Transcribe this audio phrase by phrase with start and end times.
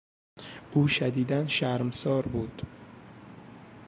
[0.73, 2.61] او شدیدا شرمسار بود.